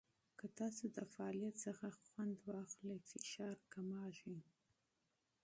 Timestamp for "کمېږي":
3.73-4.37